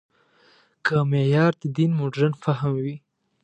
[0.85, 2.95] که معیار د دین مډرن فهم وي.